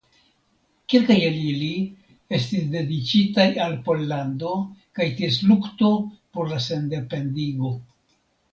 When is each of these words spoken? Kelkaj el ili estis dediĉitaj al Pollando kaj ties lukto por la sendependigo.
Kelkaj 0.93 1.17
el 1.25 1.35
ili 1.49 1.67
estis 2.37 2.63
dediĉitaj 2.75 3.45
al 3.67 3.75
Pollando 3.89 4.55
kaj 5.01 5.07
ties 5.21 5.39
lukto 5.53 5.93
por 6.19 6.51
la 6.57 6.61
sendependigo. 6.71 7.75